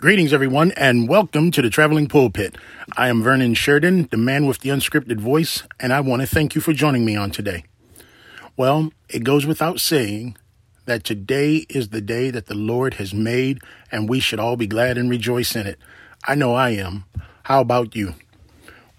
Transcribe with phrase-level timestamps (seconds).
[0.00, 2.56] Greetings, everyone, and welcome to the Traveling Pulpit.
[2.96, 6.54] I am Vernon Sheridan, the man with the unscripted voice, and I want to thank
[6.54, 7.64] you for joining me on today.
[8.56, 10.38] Well, it goes without saying
[10.86, 13.58] that today is the day that the Lord has made,
[13.92, 15.78] and we should all be glad and rejoice in it.
[16.24, 17.04] I know I am.
[17.42, 18.14] How about you?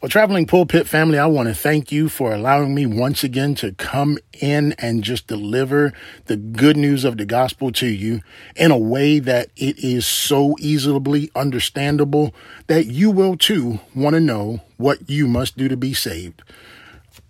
[0.01, 3.73] Well, Traveling Pulpit family, I want to thank you for allowing me once again to
[3.73, 5.93] come in and just deliver
[6.25, 8.21] the good news of the gospel to you
[8.55, 12.33] in a way that it is so easily understandable
[12.65, 16.41] that you will too want to know what you must do to be saved.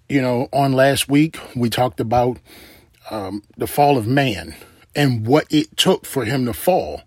[0.08, 2.38] You know, on last week, we talked about
[3.09, 4.56] um, the fall of man
[4.95, 7.02] and what it took for him to fall.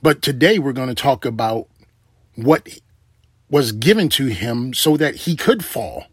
[0.00, 1.68] But today we're going to talk about
[2.34, 2.80] what
[3.50, 6.06] was given to him so that he could fall.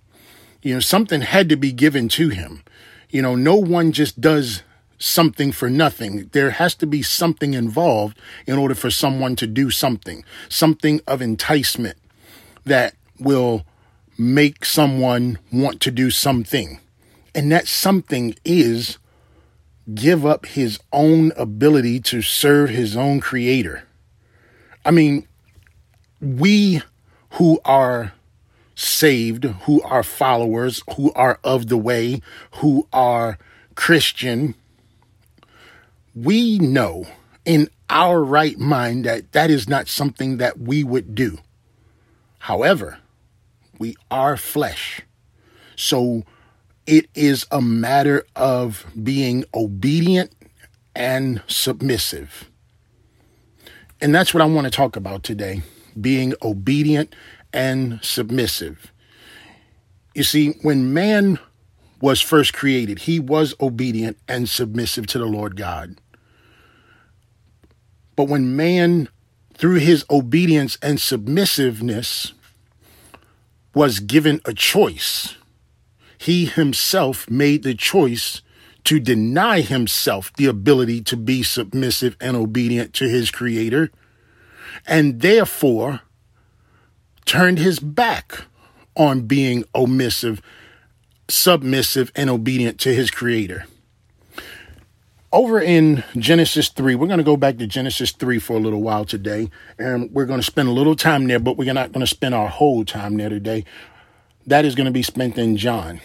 [0.61, 2.63] You know, something had to be given to him.
[3.09, 4.63] You know, no one just does
[4.97, 6.29] something for nothing.
[6.33, 11.21] There has to be something involved in order for someone to do something, something of
[11.21, 11.97] enticement
[12.65, 13.65] that will
[14.17, 16.79] make someone want to do something.
[17.35, 18.97] And that something is
[19.93, 23.83] give up his own ability to serve his own creator.
[24.83, 25.27] I mean,
[26.19, 26.81] we
[27.37, 28.13] who are
[28.73, 32.19] saved, who are followers, who are of the way,
[32.55, 33.37] who are
[33.75, 34.55] Christian,
[36.15, 37.05] we know
[37.45, 41.37] in our right mind that that is not something that we would do.
[42.39, 42.97] However,
[43.77, 45.01] we are flesh.
[45.75, 46.23] So
[46.87, 50.31] it is a matter of being obedient
[50.95, 52.49] and submissive.
[54.01, 55.61] And that's what I want to talk about today
[56.01, 57.13] being obedient
[57.53, 58.91] and submissive.
[60.13, 61.39] You see, when man
[62.01, 65.97] was first created, he was obedient and submissive to the Lord God.
[68.15, 69.09] But when man,
[69.53, 72.33] through his obedience and submissiveness,
[73.73, 75.35] was given a choice,
[76.17, 78.41] he himself made the choice
[78.85, 83.91] to deny himself the ability to be submissive and obedient to his creator
[84.85, 86.01] and therefore
[87.25, 88.45] turned his back
[88.95, 90.39] on being omissive,
[91.29, 93.65] submissive, and obedient to his creator.
[95.31, 98.81] Over in Genesis 3, we're going to go back to Genesis 3 for a little
[98.81, 102.01] while today, and we're going to spend a little time there, but we're not going
[102.01, 103.65] to spend our whole time there today.
[104.47, 105.99] That is going to be spent in John.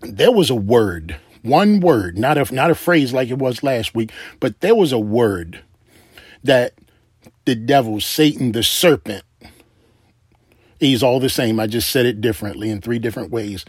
[0.00, 3.94] There was a word, one word, not a, not a phrase like it was last
[3.94, 5.62] week, but there was a word
[6.42, 6.74] that
[7.44, 9.24] the devil, Satan, the serpent.
[10.80, 11.60] He's all the same.
[11.60, 13.64] I just said it differently in three different ways.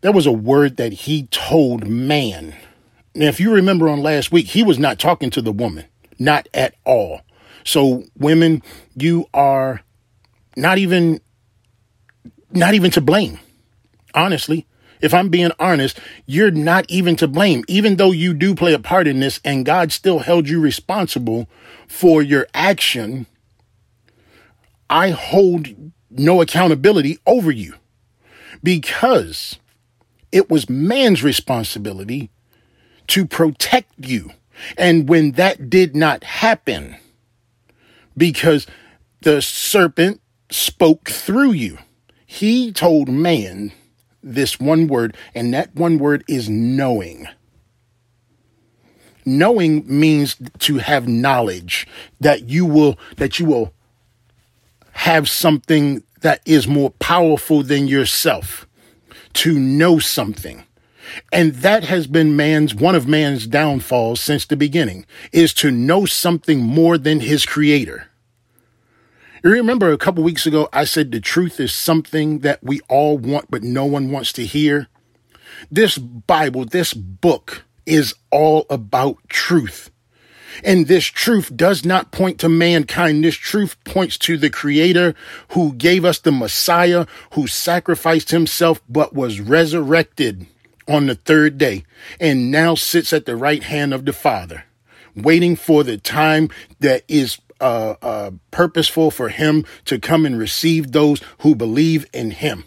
[0.00, 2.54] There was a word that he told man.
[3.14, 5.86] Now, if you remember on last week, he was not talking to the woman,
[6.18, 7.22] not at all.
[7.64, 8.62] So, women,
[8.94, 9.82] you are
[10.56, 11.20] not even
[12.50, 13.40] not even to blame.
[14.14, 14.66] Honestly,
[15.00, 18.78] if I'm being honest, you're not even to blame, even though you do play a
[18.78, 21.48] part in this and God still held you responsible
[21.86, 23.26] for your action.
[24.90, 25.68] I hold
[26.10, 27.74] no accountability over you
[28.62, 29.58] because
[30.32, 32.30] it was man's responsibility
[33.08, 34.30] to protect you.
[34.76, 36.96] And when that did not happen,
[38.16, 38.66] because
[39.22, 40.20] the serpent
[40.50, 41.78] spoke through you,
[42.26, 43.72] he told man
[44.22, 47.26] this one word, and that one word is knowing.
[49.24, 51.86] Knowing means to have knowledge
[52.20, 53.72] that you will that you will
[54.92, 58.66] have something that is more powerful than yourself.
[59.34, 60.64] To know something.
[61.32, 66.06] And that has been man's one of man's downfalls since the beginning is to know
[66.06, 68.07] something more than his creator.
[69.44, 73.18] You remember a couple weeks ago, I said the truth is something that we all
[73.18, 74.88] want, but no one wants to hear.
[75.70, 79.90] This Bible, this book is all about truth.
[80.64, 83.22] And this truth does not point to mankind.
[83.22, 85.14] This truth points to the creator
[85.50, 90.48] who gave us the Messiah, who sacrificed himself, but was resurrected
[90.88, 91.84] on the third day
[92.18, 94.64] and now sits at the right hand of the Father,
[95.14, 96.48] waiting for the time
[96.80, 102.30] that is uh, uh, purposeful for him to come and receive those who believe in
[102.30, 102.64] him.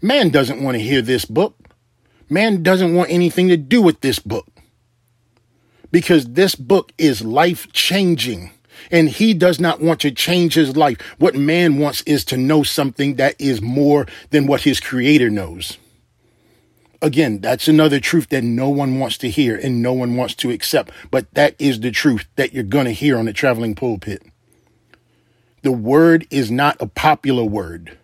[0.00, 1.56] Man doesn't want to hear this book.
[2.28, 4.46] Man doesn't want anything to do with this book
[5.90, 8.50] because this book is life changing
[8.90, 10.98] and he does not want to change his life.
[11.18, 15.78] What man wants is to know something that is more than what his creator knows.
[17.02, 20.52] Again, that's another truth that no one wants to hear and no one wants to
[20.52, 20.92] accept.
[21.10, 24.22] But that is the truth that you're going to hear on the traveling pulpit.
[25.62, 27.98] The word is not a popular word,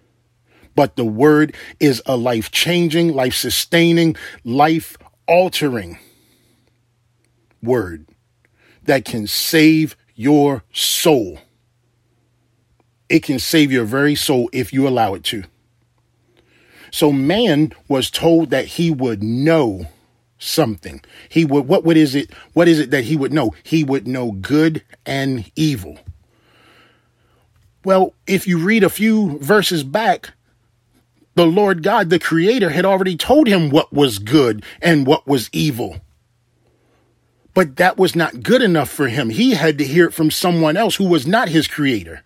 [0.74, 4.96] but the word is a life changing, life sustaining, life
[5.28, 5.98] altering
[7.62, 8.06] word
[8.82, 11.38] that can save your soul.
[13.08, 15.44] It can save your very soul if you allow it to.
[16.90, 19.86] So man was told that he would know
[20.38, 21.00] something.
[21.28, 22.32] He would what what is it?
[22.52, 23.54] What is it that he would know?
[23.62, 25.98] He would know good and evil.
[27.84, 30.32] Well, if you read a few verses back,
[31.34, 35.48] the Lord God, the creator had already told him what was good and what was
[35.52, 35.98] evil.
[37.54, 39.30] But that was not good enough for him.
[39.30, 42.22] He had to hear it from someone else who was not his creator.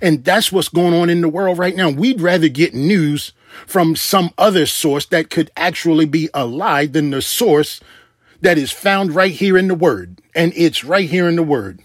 [0.00, 1.90] And that's what's going on in the world right now.
[1.90, 3.32] We'd rather get news
[3.66, 7.80] from some other source that could actually be a lie than the source
[8.40, 10.20] that is found right here in the Word.
[10.34, 11.80] And it's right here in the Word.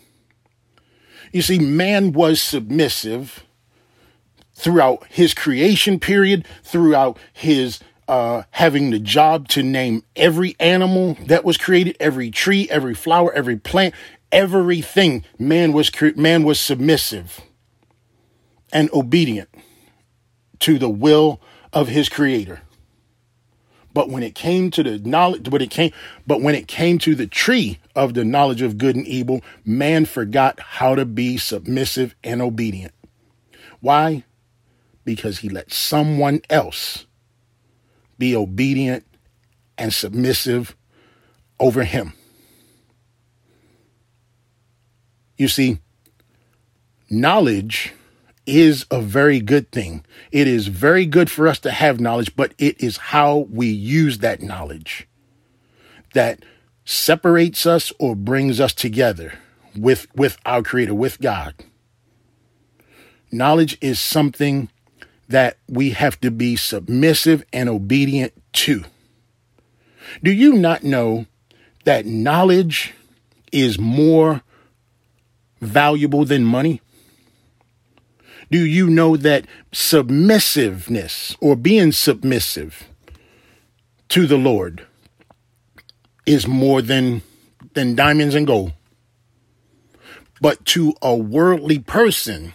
[1.32, 3.44] You see, man was submissive
[4.56, 11.44] throughout his creation period, throughout his uh, having the job to name every animal that
[11.44, 13.94] was created, every tree, every flower, every plant,
[14.32, 15.26] everything.
[15.38, 17.42] Man was man was submissive
[18.72, 19.50] and obedient
[20.60, 21.42] to the will
[21.74, 22.62] of his creator.
[23.94, 25.92] But when it came to the knowledge, when it came,
[26.28, 30.06] but when it came to the tree of the knowledge of good and evil, man
[30.06, 32.94] forgot how to be submissive and obedient.
[33.80, 34.24] Why?
[35.04, 37.06] Because he let someone else
[38.20, 39.04] be obedient
[39.78, 40.76] and submissive
[41.60, 42.14] over him.
[45.38, 45.80] You see,
[47.10, 47.94] knowledge
[48.48, 50.04] is a very good thing.
[50.32, 54.20] It is very good for us to have knowledge, but it is how we use
[54.20, 55.08] that knowledge
[56.14, 56.44] that
[56.86, 59.38] separates us or brings us together
[59.76, 61.54] with, with our Creator, with God.
[63.32, 64.70] Knowledge is something
[65.28, 68.86] that we have to be submissive and obedient to.
[70.24, 71.26] Do you not know
[71.84, 72.94] that knowledge
[73.52, 74.42] is more
[75.60, 76.82] valuable than money?
[78.50, 82.88] Do you know that submissiveness or being submissive
[84.10, 84.88] to the Lord
[86.26, 87.24] is more than
[87.74, 88.74] than diamonds and gold?
[90.40, 92.54] But to a worldly person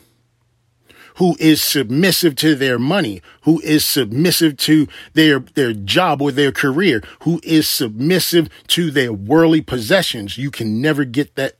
[1.16, 6.52] who is submissive to their money, who is submissive to their their job or their
[6.52, 11.56] career, who is submissive to their worldly possessions, you can never get that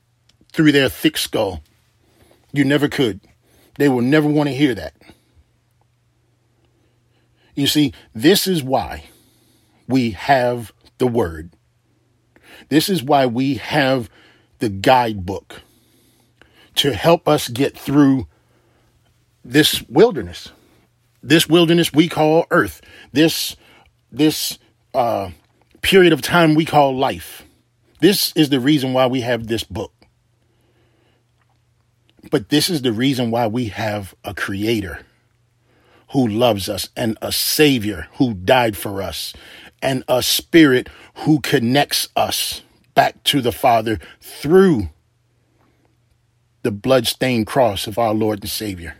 [0.51, 1.61] through their thick skull.
[2.51, 3.21] You never could.
[3.77, 4.93] They will never want to hear that.
[7.55, 9.05] You see, this is why
[9.87, 11.51] we have the Word.
[12.69, 14.09] This is why we have
[14.59, 15.61] the guidebook
[16.75, 18.27] to help us get through
[19.43, 20.49] this wilderness.
[21.21, 22.81] This wilderness we call earth.
[23.11, 23.55] This
[24.11, 24.57] this
[24.93, 25.31] uh,
[25.81, 27.43] period of time we call life.
[27.99, 29.93] This is the reason why we have this book.
[32.33, 35.01] But this is the reason why we have a creator
[36.13, 39.35] who loves us and a savior who died for us
[39.83, 42.63] and a spirit who connects us
[42.95, 44.89] back to the Father through
[46.63, 48.95] the bloodstained cross of our Lord and Savior.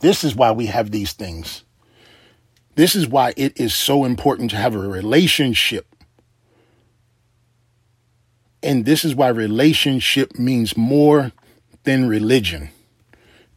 [0.00, 1.64] This is why we have these things.
[2.74, 5.94] This is why it is so important to have a relationship.
[8.62, 11.32] And this is why relationship means more
[11.84, 12.70] than religion.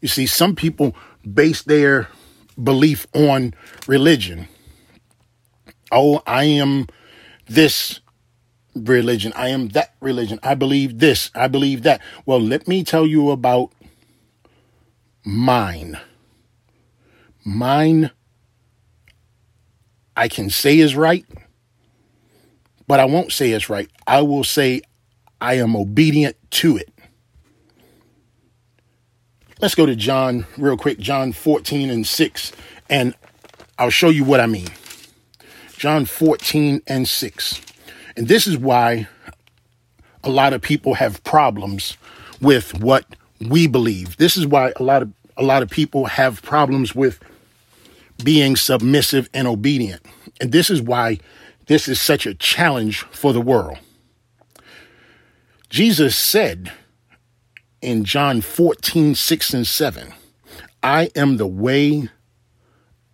[0.02, 0.96] You see, some people
[1.32, 2.10] base their
[2.62, 3.54] belief on
[3.88, 4.48] religion.
[5.92, 6.88] Oh, I am
[7.46, 8.00] this
[8.76, 9.32] religion.
[9.36, 10.40] I am that religion.
[10.42, 11.30] I believe this.
[11.36, 12.02] I believe that.
[12.26, 13.72] Well, let me tell you about
[15.24, 16.00] mine.
[17.44, 18.12] Mine,
[20.16, 21.26] I can say is right,
[22.88, 23.90] but I won't say it's right.
[24.08, 24.82] I will say
[25.40, 26.91] I am obedient to it.
[29.62, 32.52] Let's go to John real quick, John 14 and 6,
[32.90, 33.14] and
[33.78, 34.70] I'll show you what I mean.
[35.78, 37.62] John 14 and 6.
[38.18, 39.08] And this is why
[40.24, 41.96] a lot of people have problems
[42.42, 43.06] with what
[43.40, 44.18] we believe.
[44.18, 47.20] This is why a lot of a lot of people have problems with
[48.24, 50.02] being submissive and obedient.
[50.40, 51.20] And this is why
[51.68, 53.78] this is such a challenge for the world.
[55.70, 56.72] Jesus said
[57.82, 60.14] in John 14, 6 and 7.
[60.84, 62.10] I am the way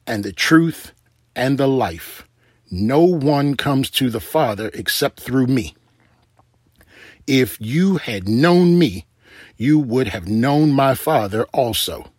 [0.05, 0.91] and the truth
[1.35, 2.27] and the life.
[2.69, 5.75] No one comes to the Father except through me.
[7.25, 9.05] If you had known me,
[9.57, 12.11] you would have known my Father also.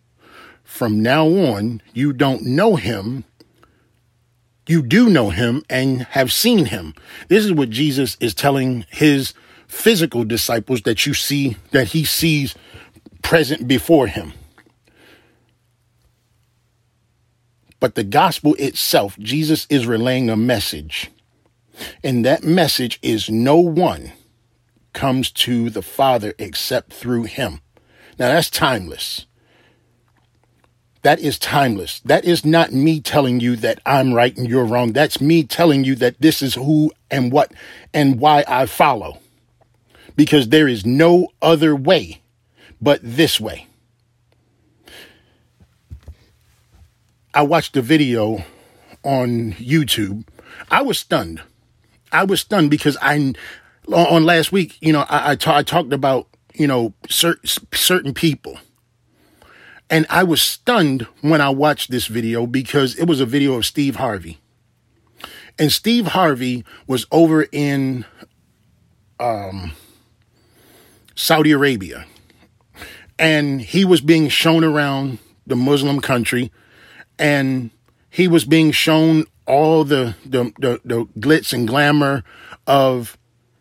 [0.63, 3.25] From now on, you don't know him.
[4.67, 6.93] You do know him and have seen him.
[7.27, 9.33] This is what Jesus is telling his
[9.69, 12.55] physical disciples that you see, that he sees
[13.21, 14.33] present before him.
[17.79, 21.11] But the gospel itself, Jesus is relaying a message.
[22.03, 24.11] And that message is no one
[24.91, 27.61] comes to the Father except through him.
[28.17, 29.27] Now that's timeless.
[31.03, 32.01] That is timeless.
[32.01, 34.91] That is not me telling you that I'm right and you're wrong.
[34.91, 37.53] That's me telling you that this is who and what
[37.93, 39.19] and why I follow.
[40.19, 42.21] Because there is no other way
[42.81, 43.67] but this way.
[47.33, 48.43] I watched a video
[49.01, 50.27] on YouTube.
[50.69, 51.41] I was stunned.
[52.11, 53.33] I was stunned because I,
[53.89, 57.39] on last week, you know, I, I, ta- I talked about, you know, cer-
[57.73, 58.59] certain people.
[59.89, 63.65] And I was stunned when I watched this video because it was a video of
[63.65, 64.41] Steve Harvey.
[65.57, 68.03] And Steve Harvey was over in
[69.17, 69.71] um,
[71.19, 72.05] Saudi Arabia.
[73.19, 76.49] And he was being shown around the Muslim country
[77.17, 77.71] and
[78.09, 82.23] he was being shown all the, the, the, the glitz and glamour
[82.65, 83.17] of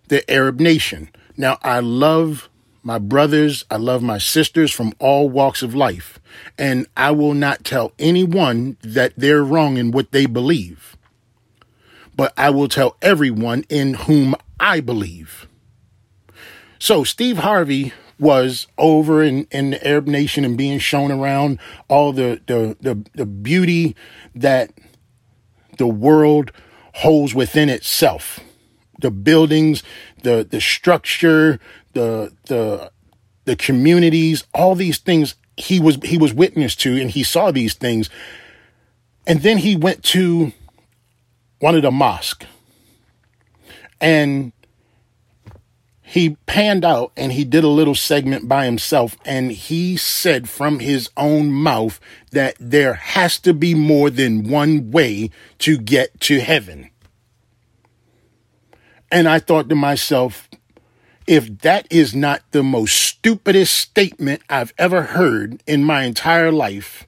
[0.07, 1.11] the Arab nation.
[1.37, 2.49] Now, I love
[2.85, 6.21] my brothers, I love my sisters from all walks of life,
[6.57, 10.97] and I will not tell anyone that they're wrong in what they believe.
[12.17, 15.48] But I will tell everyone in whom I believe.
[16.79, 21.59] So, Steve Harvey was over in, in the Arab nation and being shown around
[21.89, 23.95] all the, the, the, the beauty
[24.35, 24.73] that
[25.79, 26.51] the world
[26.95, 28.41] holds within itself.
[29.01, 29.85] The buildings,
[30.23, 31.61] the, the structure,
[31.93, 32.91] the, the,
[33.45, 37.75] the communities, all these things he was, he was witness to and he saw these
[37.75, 38.11] things.
[39.27, 40.53] And then he went to
[41.61, 42.47] one of the mosques
[44.01, 44.53] and
[46.09, 50.79] he panned out and he did a little segment by himself and he said from
[50.79, 52.01] his own mouth
[52.31, 56.89] that there has to be more than one way to get to heaven.
[59.13, 60.49] And I thought to myself,
[61.27, 67.07] if that is not the most stupidest statement I've ever heard in my entire life,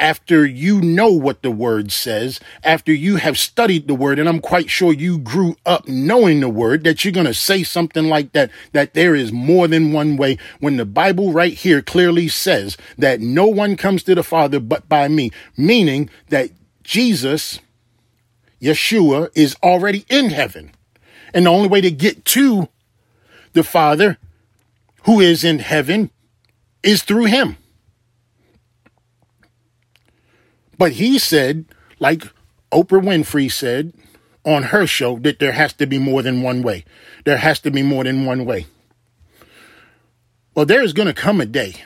[0.00, 4.40] after you know what the word says, after you have studied the word, and I'm
[4.40, 8.32] quite sure you grew up knowing the word, that you're going to say something like
[8.32, 12.76] that, that there is more than one way, when the Bible right here clearly says
[12.98, 16.50] that no one comes to the Father but by me, meaning that
[16.82, 17.60] Jesus,
[18.60, 20.72] Yeshua, is already in heaven.
[21.32, 22.68] And the only way to get to
[23.52, 24.18] the Father,
[25.04, 26.10] who is in heaven,
[26.82, 27.56] is through him.
[30.78, 31.66] But he said,
[31.98, 32.22] like
[32.72, 33.92] Oprah Winfrey said
[34.44, 36.84] on her show, that there has to be more than one way.
[37.24, 38.66] There has to be more than one way.
[40.54, 41.84] Well, there is going to come a day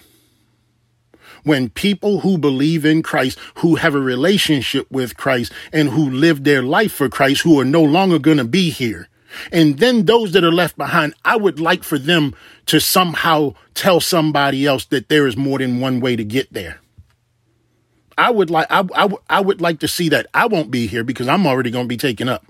[1.45, 6.45] when people who believe in Christ, who have a relationship with Christ, and who live
[6.45, 9.09] their life for Christ, who are no longer going to be here.
[9.53, 12.35] And then those that are left behind, I would like for them
[12.67, 16.81] to somehow tell somebody else that there is more than one way to get there.
[18.19, 20.27] I would like I, I, I would like to see that.
[20.35, 22.45] I won't be here because I'm already going to be taken up.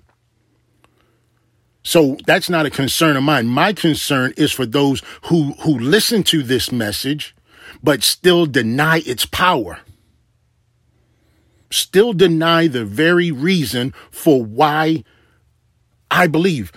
[1.84, 3.46] So that's not a concern of mine.
[3.46, 7.37] My concern is for those who who listen to this message
[7.82, 9.80] but still deny its power.
[11.70, 15.04] Still deny the very reason for why
[16.10, 16.72] I believe.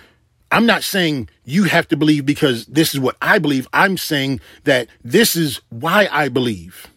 [0.51, 3.67] I'm not saying you have to believe because this is what I believe.
[3.71, 6.87] I'm saying that this is why I believe.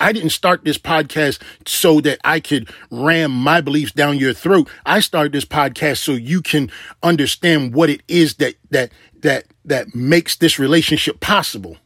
[0.00, 4.68] I didn't start this podcast so that I could ram my beliefs down your throat.
[4.86, 6.70] I started this podcast so you can
[7.02, 11.76] understand what it is that that that that makes this relationship possible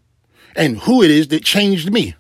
[0.56, 2.14] and who it is that changed me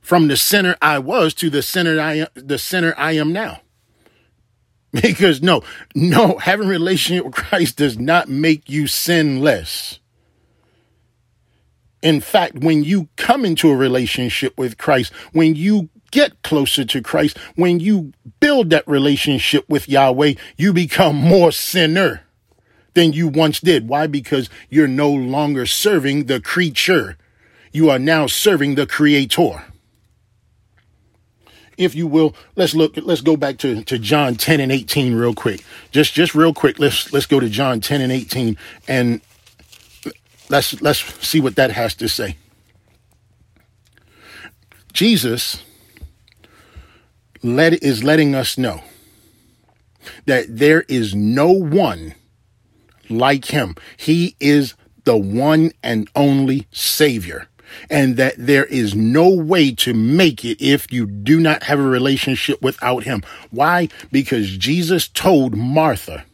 [0.00, 3.60] from the sinner I was to the sinner I am, the sinner I am now.
[5.02, 5.64] Because no,
[5.96, 9.98] no, having relationship with Christ does not make you sin less.
[12.04, 17.00] In fact, when you come into a relationship with Christ, when you get closer to
[17.00, 22.20] Christ, when you build that relationship with Yahweh, you become more sinner
[22.92, 23.88] than you once did.
[23.88, 24.06] Why?
[24.06, 27.16] Because you're no longer serving the creature.
[27.72, 29.64] You are now serving the creator.
[31.78, 35.34] if you will, let's look, let's go back to, to John 10 and 18 real
[35.34, 35.64] quick.
[35.90, 36.78] Just, just real quick.
[36.78, 39.22] Let's, let's go to John 10 and 18 and
[40.48, 42.36] let's, let's see what that has to say.
[44.92, 45.62] Jesus
[47.42, 48.82] let, is letting us know
[50.26, 52.14] that there is no one
[53.10, 53.74] like him.
[53.96, 54.74] He is
[55.04, 57.48] the one and only Savior
[57.90, 61.82] and that there is no way to make it if you do not have a
[61.82, 63.22] relationship without him.
[63.50, 63.88] Why?
[64.10, 66.24] Because Jesus told Martha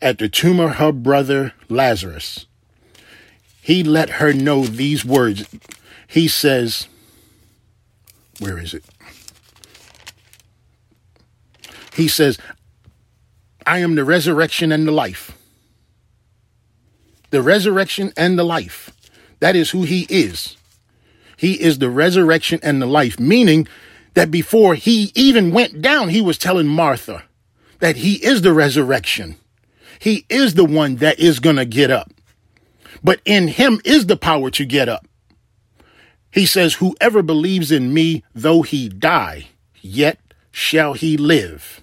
[0.00, 2.46] at the tomb of her brother Lazarus,
[3.62, 5.48] he let her know these words.
[6.06, 6.88] He says,
[8.38, 8.84] Where is it?
[11.94, 12.38] He says,
[13.66, 15.36] I am the resurrection and the life.
[17.30, 18.90] The resurrection and the life.
[19.40, 20.56] That is who he is.
[21.36, 23.66] He is the resurrection and the life, meaning
[24.14, 27.24] that before he even went down, he was telling Martha
[27.78, 29.36] that he is the resurrection.
[29.98, 32.10] He is the one that is going to get up.
[33.02, 35.06] But in him is the power to get up.
[36.30, 39.48] He says, Whoever believes in me, though he die,
[39.80, 40.18] yet
[40.50, 41.80] shall he live.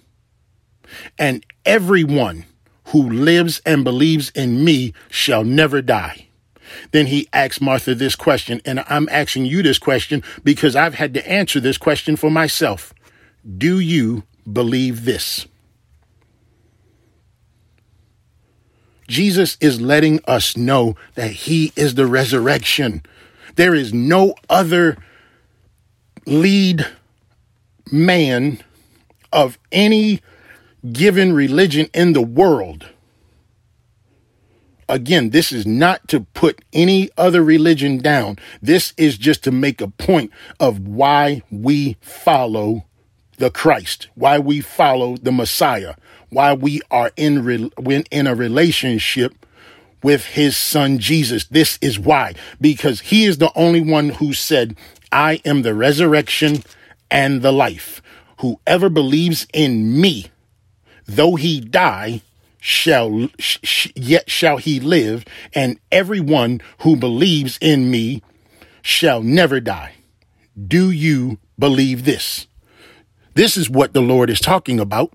[1.17, 2.45] And everyone
[2.85, 6.27] who lives and believes in me shall never die.
[6.91, 11.13] Then he asked Martha this question, and I'm asking you this question because I've had
[11.15, 12.93] to answer this question for myself.
[13.57, 15.47] Do you believe this?
[19.07, 23.03] Jesus is letting us know that he is the resurrection.
[23.55, 24.97] There is no other
[26.25, 26.85] lead
[27.91, 28.59] man
[29.31, 30.21] of any
[30.91, 32.87] given religion in the world
[34.89, 38.37] Again, this is not to put any other religion down.
[38.61, 42.85] This is just to make a point of why we follow
[43.37, 45.95] the Christ, why we follow the Messiah,
[46.29, 47.71] why we are in re-
[48.11, 49.33] in a relationship
[50.03, 51.45] with his son Jesus.
[51.45, 54.75] This is why, because he is the only one who said,
[55.11, 56.63] I am the resurrection
[57.09, 58.01] and the life.
[58.39, 60.27] Whoever believes in me,
[61.05, 62.21] though he die,
[62.59, 68.21] shall sh- yet shall he live, and everyone who believes in me
[68.81, 69.93] shall never die.
[70.67, 72.47] Do you believe this?
[73.33, 75.13] This is what the Lord is talking about.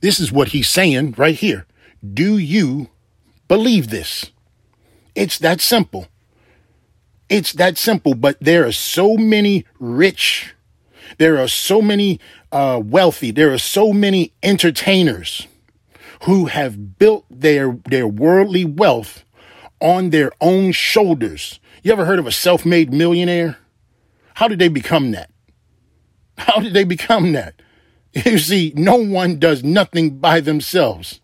[0.00, 1.66] This is what he's saying right here.
[2.14, 2.88] Do you
[3.48, 4.30] believe this?
[5.14, 6.08] It's that simple.
[7.28, 10.54] It's that simple, but there are so many rich,
[11.18, 15.46] there are so many uh, wealthy, there are so many entertainers
[16.24, 19.24] who have built their, their worldly wealth
[19.80, 21.60] on their own shoulders.
[21.82, 23.58] You ever heard of a self made millionaire?
[24.34, 25.30] How did they become that?
[26.38, 27.57] How did they become that?
[28.12, 31.20] You see, no one does nothing by themselves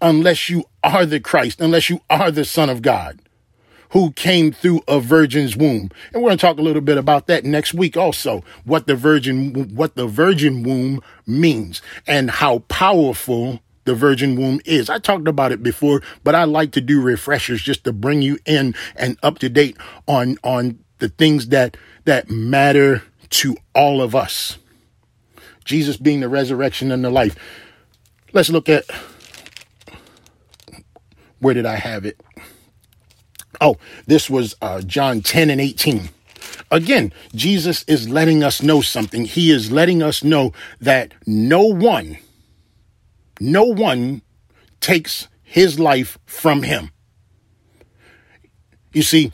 [0.00, 3.20] unless you are the Christ, unless you are the Son of God
[3.90, 5.90] who came through a virgin's womb.
[6.12, 8.96] And we're going to talk a little bit about that next week also, what the
[8.96, 14.90] virgin what the virgin womb means and how powerful the virgin womb is.
[14.90, 18.38] I talked about it before, but I like to do refreshers just to bring you
[18.44, 24.14] in and up to date on on the things that that matter to all of
[24.14, 24.58] us.
[25.66, 27.36] Jesus being the resurrection and the life.
[28.32, 28.84] Let's look at
[31.40, 32.18] where did I have it?
[33.60, 33.76] Oh,
[34.06, 36.08] this was uh, John 10 and 18.
[36.70, 39.24] Again, Jesus is letting us know something.
[39.24, 42.18] He is letting us know that no one
[43.40, 44.22] no one
[44.80, 46.90] takes his life from him.
[48.92, 49.32] You see,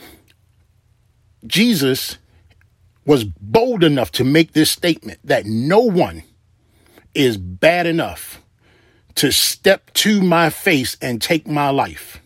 [1.46, 2.18] Jesus
[3.04, 6.22] was bold enough to make this statement that no one
[7.14, 8.42] is bad enough
[9.16, 12.20] to step to my face and take my life.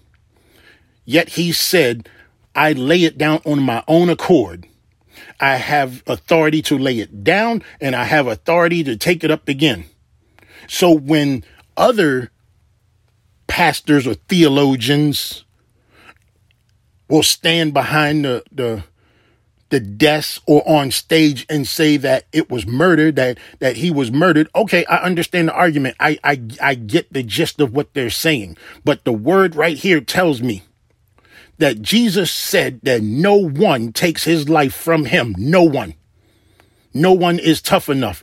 [1.05, 2.09] Yet he said,
[2.55, 4.67] I lay it down on my own accord.
[5.41, 9.49] I have authority to lay it down and I have authority to take it up
[9.49, 9.85] again.
[10.69, 11.45] So when
[11.77, 12.31] other
[13.47, 15.45] pastors or theologians
[17.09, 18.85] will stand behind the, the
[19.71, 24.13] the deaths or on stage and say that it was murder, that that he was
[24.13, 24.49] murdered.
[24.55, 25.97] Okay, I understand the argument.
[25.99, 28.57] I I I get the gist of what they're saying.
[28.85, 30.63] But the word right here tells me
[31.59, 35.35] that Jesus said that no one takes his life from him.
[35.39, 35.95] No one.
[36.93, 38.23] No one is tough enough.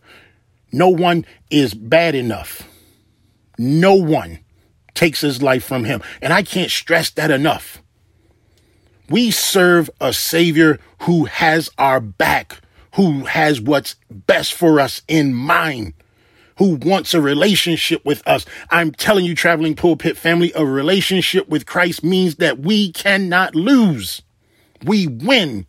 [0.72, 2.68] No one is bad enough.
[3.58, 4.40] No one
[4.94, 6.02] takes his life from him.
[6.22, 7.82] And I can't stress that enough.
[9.10, 12.62] We serve a Savior who has our back,
[12.96, 15.94] who has what's best for us in mind,
[16.58, 18.46] who wants a relationship with us.
[18.70, 24.22] I'm telling you, traveling pulpit family, a relationship with Christ means that we cannot lose.
[24.84, 25.66] We win.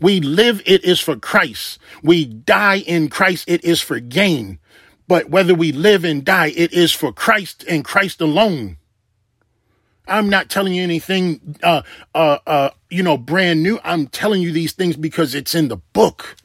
[0.00, 1.78] We live, it is for Christ.
[2.02, 4.58] We die in Christ, it is for gain.
[5.06, 8.78] But whether we live and die, it is for Christ and Christ alone.
[10.10, 11.82] I'm not telling you anything, uh,
[12.14, 13.78] uh, uh, you know, brand new.
[13.84, 16.36] I'm telling you these things because it's in the book.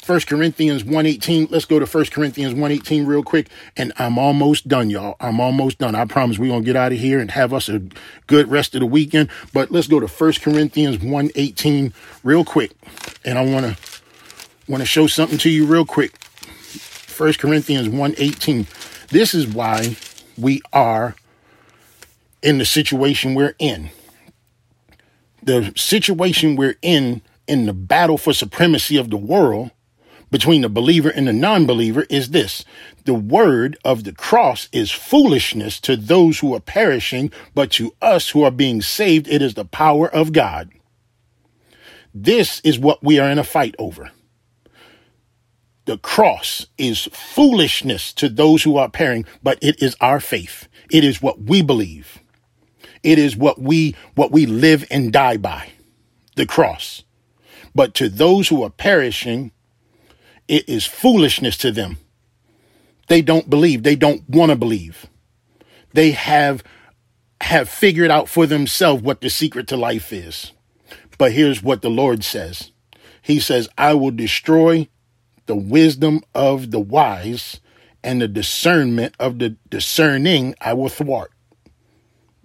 [0.00, 1.48] First Corinthians 118.
[1.50, 3.50] Let's go to First Corinthians 118 real quick.
[3.76, 5.16] And I'm almost done, y'all.
[5.20, 5.94] I'm almost done.
[5.94, 7.82] I promise we're gonna get out of here and have us a
[8.26, 9.28] good rest of the weekend.
[9.52, 12.70] But let's go to First Corinthians 118 real quick.
[13.22, 13.76] And I wanna
[14.66, 16.16] wanna show something to you real quick.
[16.16, 18.66] First Corinthians 118.
[19.10, 19.96] This is why
[20.38, 21.16] we are
[22.42, 23.90] in the situation we're in.
[25.42, 29.70] The situation we're in in the battle for supremacy of the world
[30.30, 32.64] between the believer and the non believer is this
[33.04, 38.30] the word of the cross is foolishness to those who are perishing, but to us
[38.30, 40.70] who are being saved, it is the power of God.
[42.12, 44.10] This is what we are in a fight over.
[45.86, 50.68] The cross is foolishness to those who are perishing, but it is our faith.
[50.90, 52.18] It is what we believe.
[53.02, 55.70] It is what we what we live and die by.
[56.36, 57.04] The cross.
[57.74, 59.52] But to those who are perishing,
[60.46, 61.98] it is foolishness to them.
[63.08, 63.82] They don't believe.
[63.82, 65.06] They don't want to believe.
[65.92, 66.62] They have
[67.40, 70.52] have figured out for themselves what the secret to life is.
[71.18, 72.72] But here's what the Lord says.
[73.22, 74.88] He says, I will destroy
[75.46, 77.60] the wisdom of the wise
[78.02, 81.32] and the discernment of the discerning I will thwart.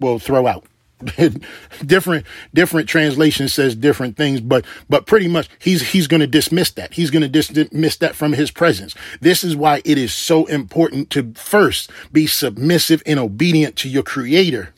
[0.00, 0.66] Will throw out.
[1.84, 6.70] different different translation says different things but but pretty much he's he's going to dismiss
[6.72, 6.94] that.
[6.94, 8.94] He's going to dismiss that from his presence.
[9.20, 14.02] This is why it is so important to first be submissive and obedient to your
[14.02, 14.72] creator.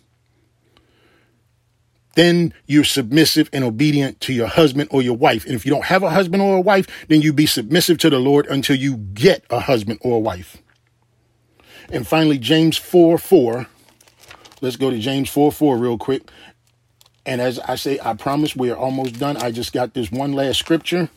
[2.14, 5.44] Then you're submissive and obedient to your husband or your wife.
[5.44, 8.10] And if you don't have a husband or a wife then you be submissive to
[8.10, 10.56] the lord until you get a husband or a wife.
[11.90, 13.66] And finally james 4 4
[14.66, 16.28] Let's go to James 4 4 real quick.
[17.24, 19.36] And as I say, I promise we're almost done.
[19.36, 21.08] I just got this one last scripture.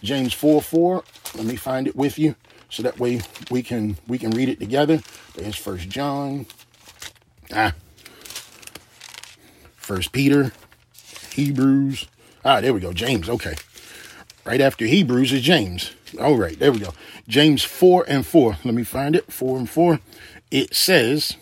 [0.00, 1.02] James 4 4.
[1.34, 2.36] Let me find it with you.
[2.70, 5.00] So that way we can we can read it together.
[5.34, 6.46] There's first John.
[7.52, 7.74] Ah.
[9.74, 10.52] First Peter.
[11.32, 12.06] Hebrews.
[12.44, 12.92] Ah, there we go.
[12.92, 13.28] James.
[13.28, 13.56] Okay.
[14.44, 15.90] Right after Hebrews is James.
[16.20, 16.94] All right, there we go.
[17.26, 18.58] James 4 and 4.
[18.64, 19.32] Let me find it.
[19.32, 19.98] 4 and 4.
[20.52, 21.36] It says,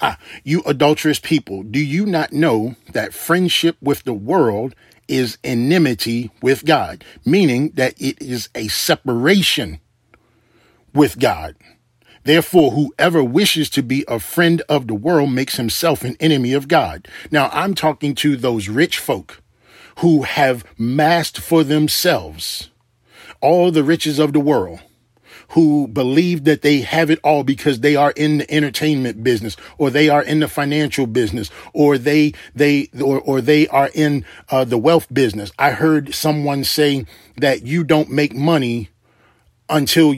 [0.00, 4.74] Ah, you adulterous people, do you not know that friendship with the world
[5.08, 7.04] is enmity with God?
[7.24, 9.80] Meaning that it is a separation
[10.94, 11.54] with God.
[12.24, 16.68] Therefore, whoever wishes to be a friend of the world makes himself an enemy of
[16.68, 17.08] God.
[17.30, 19.42] Now, I'm talking to those rich folk
[19.98, 22.70] who have massed for themselves
[23.40, 24.80] all the riches of the world
[25.50, 29.90] who believe that they have it all because they are in the entertainment business or
[29.90, 34.64] they are in the financial business or they they or, or they are in uh,
[34.64, 35.52] the wealth business.
[35.58, 38.90] I heard someone say that you don't make money
[39.68, 40.14] until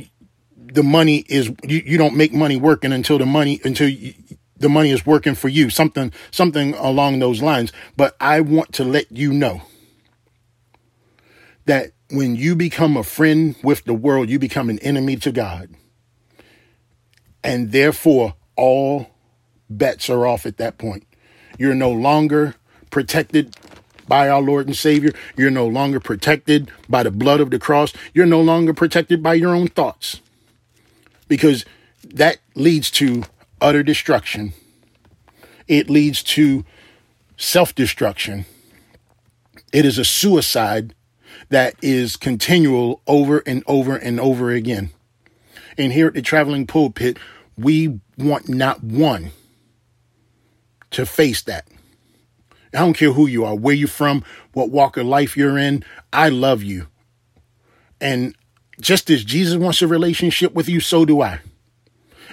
[0.56, 4.14] the money is you, you don't make money working until the money until you,
[4.56, 8.84] the money is working for you something something along those lines but i want to
[8.84, 9.60] let you know
[11.66, 15.70] that when you become a friend with the world, you become an enemy to God.
[17.42, 19.08] And therefore, all
[19.70, 21.06] bets are off at that point.
[21.58, 22.54] You're no longer
[22.90, 23.56] protected
[24.06, 25.12] by our Lord and Savior.
[25.36, 27.94] You're no longer protected by the blood of the cross.
[28.12, 30.20] You're no longer protected by your own thoughts
[31.28, 31.64] because
[32.04, 33.24] that leads to
[33.60, 34.52] utter destruction.
[35.66, 36.64] It leads to
[37.38, 38.44] self destruction.
[39.72, 40.94] It is a suicide
[41.48, 44.90] that is continual over and over and over again.
[45.78, 47.18] And here at the traveling pulpit,
[47.56, 49.30] we want not one
[50.90, 51.66] to face that.
[52.74, 55.84] I don't care who you are, where you're from, what walk of life you're in.
[56.12, 56.88] I love you.
[58.00, 58.34] And
[58.80, 61.40] just as Jesus wants a relationship with you, so do I.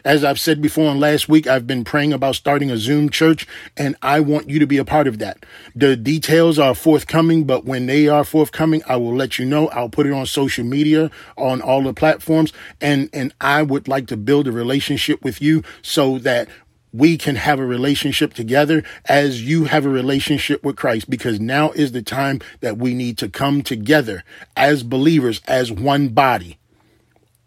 [0.06, 3.46] As I've said before and last week, I've been praying about starting a Zoom church,
[3.76, 5.46] and I want you to be a part of that.
[5.76, 9.68] The details are forthcoming, but when they are forthcoming, I will let you know.
[9.70, 14.08] I'll put it on social media, on all the platforms, and and I would like
[14.08, 16.48] to build a relationship with you so that
[16.92, 21.72] we can have a relationship together as you have a relationship with Christ because now
[21.72, 24.24] is the time that we need to come together
[24.58, 26.58] as believers, as one body,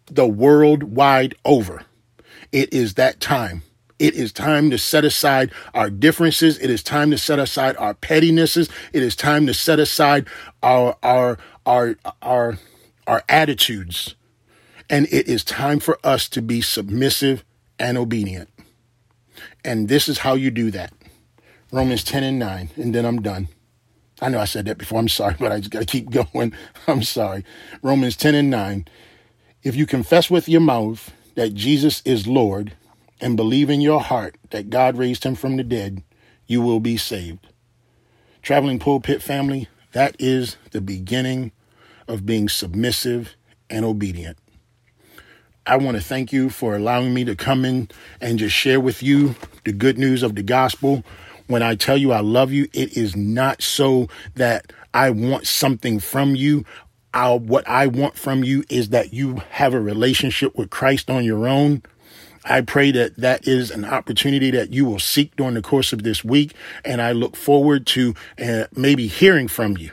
[0.05, 1.83] the world wide over.
[2.53, 3.63] It is that time.
[3.97, 6.59] It is time to set aside our differences.
[6.59, 8.69] It is time to set aside our pettinesses.
[8.93, 10.27] It is time to set aside
[10.61, 12.57] our, our, our, our,
[13.07, 14.15] our attitudes.
[14.89, 17.43] And it is time for us to be submissive
[17.79, 18.49] and obedient.
[19.65, 20.93] And this is how you do that.
[21.71, 23.47] Romans 10 and 9, and then I'm done.
[24.21, 24.99] I know I said that before.
[24.99, 26.53] I'm sorry, but I just got to keep going.
[26.87, 27.45] I'm sorry.
[27.81, 28.85] Romans 10 and 9.
[29.63, 32.73] If you confess with your mouth that Jesus is Lord
[33.19, 36.03] and believe in your heart that God raised him from the dead,
[36.45, 37.47] you will be saved.
[38.41, 41.51] Traveling pulpit family, that is the beginning
[42.07, 43.35] of being submissive
[43.69, 44.37] and obedient.
[45.65, 47.87] I want to thank you for allowing me to come in
[48.19, 51.05] and just share with you the good news of the gospel.
[51.47, 55.99] When I tell you I love you, it is not so that I want something
[55.99, 56.65] from you.
[57.13, 61.23] I what I want from you is that you have a relationship with Christ on
[61.23, 61.83] your own.
[62.45, 66.03] I pray that that is an opportunity that you will seek during the course of
[66.03, 66.53] this week.
[66.83, 69.91] And I look forward to uh, maybe hearing from you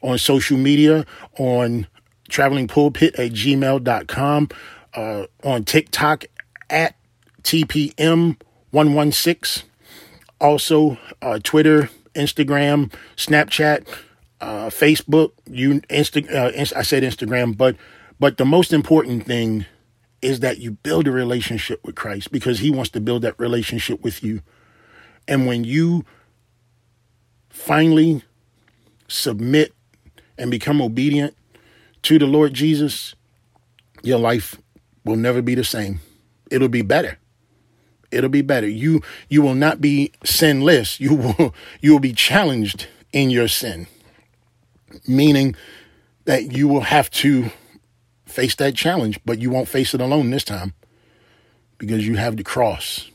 [0.00, 1.04] on social media,
[1.38, 1.88] on
[2.30, 4.48] travelingpulpit at gmail.com
[4.94, 6.24] uh, on TikTok
[6.70, 6.94] at
[7.42, 9.64] TPM116.
[10.40, 13.88] Also, uh, Twitter, Instagram, Snapchat,
[14.42, 15.32] uh, Facebook.
[15.46, 17.76] You Insta, uh, I said Instagram, but
[18.20, 19.64] but the most important thing
[20.20, 24.02] is that you build a relationship with Christ because He wants to build that relationship
[24.02, 24.42] with you.
[25.26, 26.04] And when you
[27.48, 28.22] finally
[29.08, 29.72] submit
[30.36, 31.36] and become obedient
[32.02, 33.14] to the Lord Jesus,
[34.02, 34.60] your life
[35.04, 36.00] will never be the same.
[36.50, 37.18] It'll be better.
[38.10, 38.68] It'll be better.
[38.68, 41.00] You you will not be sinless.
[41.00, 43.86] You will you will be challenged in your sin.
[45.06, 45.54] Meaning
[46.24, 47.50] that you will have to
[48.26, 50.74] face that challenge, but you won't face it alone this time
[51.78, 53.10] because you have the cross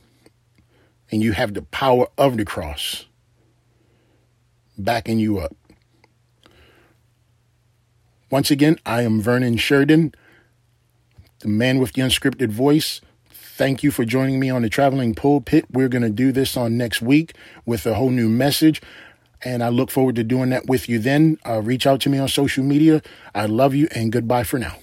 [1.11, 3.05] and you have the power of the cross
[4.77, 5.55] backing you up.
[8.29, 10.13] Once again, I am Vernon Sheridan
[11.39, 13.01] the man with the unscripted voice.
[13.29, 15.65] Thank you for joining me on the traveling pulpit.
[15.71, 17.35] We're going to do this on next week
[17.65, 18.81] with a whole new message.
[19.43, 21.37] And I look forward to doing that with you then.
[21.45, 23.01] Uh, reach out to me on social media.
[23.35, 24.75] I love you and goodbye for now.